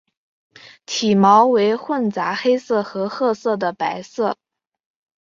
[0.87, 4.35] 体毛为混杂黑色和褐色的白色。